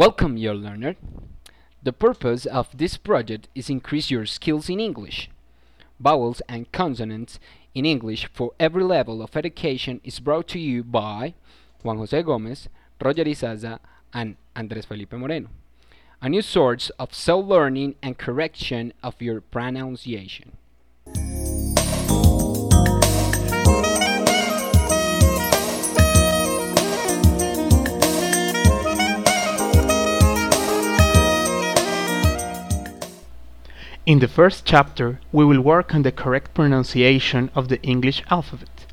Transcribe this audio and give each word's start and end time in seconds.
Welcome, 0.00 0.38
your 0.38 0.54
learner. 0.54 0.96
The 1.82 1.92
purpose 1.92 2.46
of 2.46 2.68
this 2.74 2.96
project 2.96 3.48
is 3.54 3.68
increase 3.68 4.10
your 4.10 4.24
skills 4.24 4.70
in 4.70 4.80
English. 4.80 5.28
Vowels 6.00 6.40
and 6.48 6.72
consonants 6.72 7.38
in 7.74 7.84
English 7.84 8.24
for 8.32 8.52
every 8.58 8.82
level 8.82 9.20
of 9.20 9.36
education 9.36 10.00
is 10.02 10.18
brought 10.18 10.48
to 10.48 10.58
you 10.58 10.82
by 10.82 11.34
Juan 11.82 11.98
Jose 11.98 12.22
Gomez, 12.22 12.70
Roger 12.98 13.24
Izaza, 13.24 13.78
and 14.14 14.36
Andres 14.56 14.86
Felipe 14.86 15.12
Moreno. 15.12 15.50
A 16.22 16.30
new 16.30 16.40
source 16.40 16.88
of 16.98 17.12
self-learning 17.12 17.96
and 18.02 18.16
correction 18.16 18.94
of 19.02 19.20
your 19.20 19.42
pronunciation. 19.42 20.52
In 34.10 34.18
the 34.18 34.26
first 34.26 34.64
chapter, 34.64 35.20
we 35.30 35.44
will 35.44 35.60
work 35.60 35.94
on 35.94 36.02
the 36.02 36.10
correct 36.10 36.52
pronunciation 36.52 37.48
of 37.54 37.68
the 37.68 37.80
English 37.82 38.24
alphabet. 38.28 38.84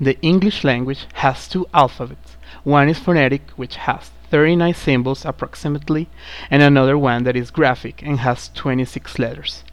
The 0.00 0.16
English 0.22 0.62
language 0.62 1.06
has 1.14 1.48
two 1.48 1.66
alphabets. 1.74 2.36
One 2.62 2.88
is 2.88 3.00
phonetic, 3.00 3.50
which 3.56 3.74
has 3.74 4.12
39 4.30 4.74
symbols 4.74 5.24
approximately, 5.24 6.08
and 6.48 6.62
another 6.62 6.96
one 6.96 7.24
that 7.24 7.34
is 7.34 7.50
graphic 7.50 8.04
and 8.04 8.20
has 8.20 8.50
26 8.54 9.18
letters. 9.18 9.64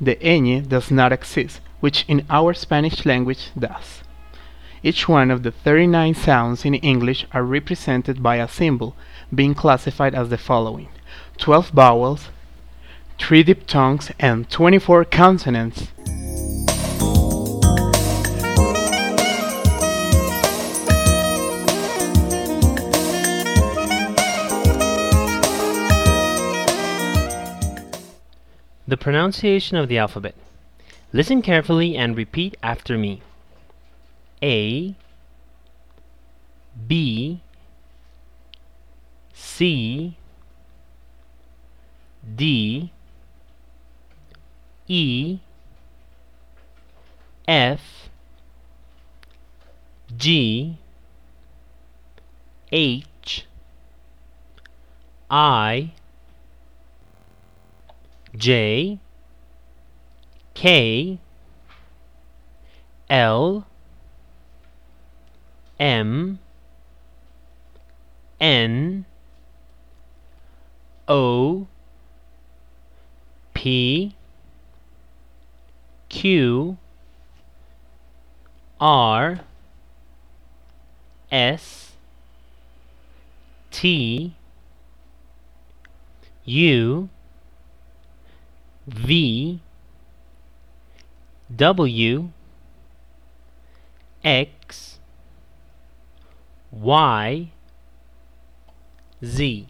The 0.00 0.16
ñ 0.16 0.68
does 0.68 0.90
not 0.90 1.12
exist, 1.12 1.60
which 1.78 2.04
in 2.08 2.26
our 2.28 2.52
Spanish 2.52 3.06
language 3.06 3.52
does. 3.56 4.02
Each 4.82 5.08
one 5.08 5.30
of 5.30 5.44
the 5.44 5.52
39 5.52 6.14
sounds 6.14 6.64
in 6.64 6.74
English 6.74 7.26
are 7.30 7.44
represented 7.44 8.24
by 8.24 8.38
a 8.38 8.48
symbol, 8.48 8.96
being 9.32 9.54
classified 9.54 10.16
as 10.16 10.30
the 10.30 10.36
following 10.36 10.88
12 11.38 11.68
vowels, 11.68 12.30
3 13.22 13.44
diphthongs, 13.44 14.10
and 14.18 14.50
24 14.50 15.04
consonants. 15.04 15.86
The 28.88 28.96
pronunciation 28.98 29.76
of 29.76 29.88
the 29.88 29.98
alphabet. 29.98 30.34
Listen 31.12 31.42
carefully 31.42 31.96
and 31.96 32.16
repeat 32.16 32.56
after 32.60 32.98
me. 32.98 33.22
A 34.42 34.96
B 36.88 37.40
C 39.32 40.16
D 42.36 42.90
E 44.88 45.38
F 47.46 48.08
G 50.16 50.76
H 52.70 53.46
I 55.30 55.92
J 58.36 58.98
K 60.54 61.18
L 63.08 63.66
M 65.78 66.38
N 68.40 69.04
O 71.08 71.66
P 73.54 74.14
Q 76.12 76.76
R 78.78 79.40
S 81.32 81.92
T 83.70 84.34
U 86.44 87.08
V 88.86 89.60
W 91.56 92.28
X 94.22 94.98
Y 96.70 97.48
Z 99.24 99.66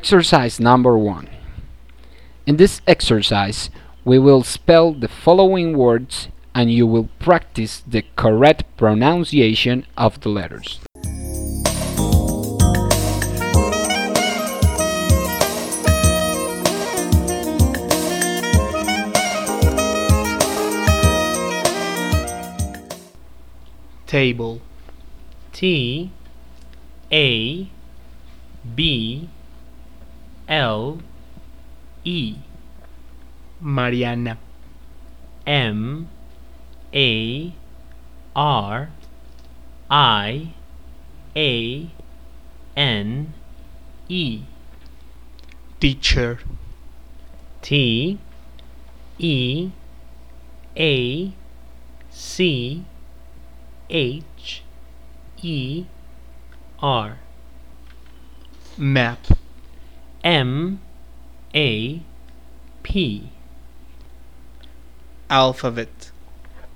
Exercise 0.00 0.60
number 0.60 0.96
one. 0.96 1.28
In 2.46 2.56
this 2.56 2.80
exercise, 2.86 3.68
we 4.04 4.16
will 4.16 4.44
spell 4.44 4.92
the 4.92 5.08
following 5.08 5.76
words 5.76 6.28
and 6.54 6.70
you 6.70 6.86
will 6.86 7.08
practice 7.18 7.82
the 7.84 8.04
correct 8.14 8.62
pronunciation 8.76 9.84
of 9.96 10.20
the 10.20 10.28
letters. 10.28 10.78
Table 24.06 24.60
T 25.52 26.12
A 27.10 27.68
B 28.76 29.28
L 30.48 30.98
E. 32.04 32.36
Mariana 33.60 34.38
M 35.46 36.08
A 36.94 37.52
R 38.34 38.90
I 39.90 40.52
A 41.36 41.90
N 42.76 43.34
E. 44.08 44.42
Teacher. 45.80 46.38
T 47.60 48.18
E 49.18 49.70
A 50.76 51.32
C 52.10 52.84
H 53.90 54.62
E 55.42 55.84
R. 56.80 57.18
Map 58.76 59.37
M 60.24 60.80
A 61.54 62.00
P. 62.82 63.30
Alphabet. 65.30 66.10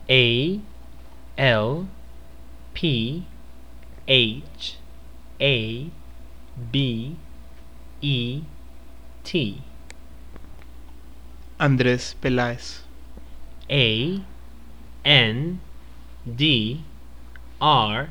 A 0.08 0.60
L 1.36 1.88
P 2.74 3.24
H 4.06 4.76
A 5.40 5.90
B 6.70 7.16
E 8.00 8.42
T. 9.24 9.62
Andrés 11.58 12.14
Peláez. 12.20 12.80
A 13.70 14.22
N 15.04 15.60
D 16.36 16.82
R 17.60 18.10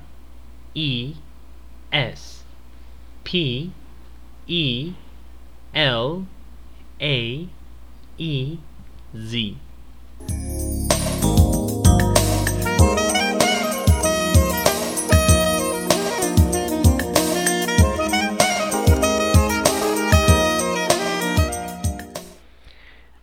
E 0.73 1.15
S 1.91 2.43
P 3.23 3.71
E 4.47 4.93
L 5.73 6.27
A 6.99 7.47
E 8.17 8.57
Z 9.17 9.57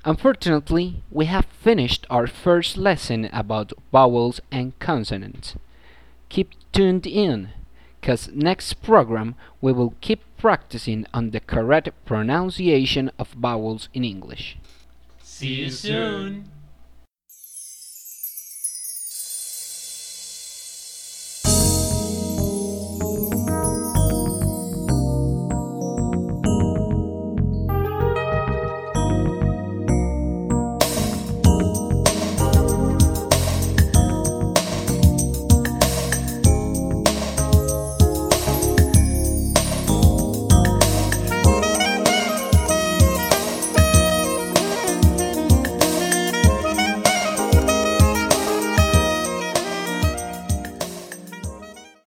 Unfortunately, 0.08 1.02
we 1.10 1.26
have 1.26 1.44
finished 1.44 2.06
our 2.08 2.26
first 2.26 2.78
lesson 2.78 3.28
about 3.30 3.74
vowels 3.92 4.40
and 4.50 4.78
consonants. 4.78 5.54
Keep 6.30 6.54
tuned 6.72 7.06
in, 7.06 7.50
cause 8.02 8.28
next 8.32 8.74
program 8.82 9.34
we 9.60 9.72
will 9.72 9.94
keep 10.00 10.20
practicing 10.36 11.06
on 11.12 11.30
the 11.30 11.40
correct 11.40 11.90
pronunciation 12.04 13.10
of 13.18 13.28
vowels 13.32 13.88
in 13.92 14.04
English. 14.04 14.56
See 15.22 15.54
you 15.54 15.70
soon. 15.70 16.50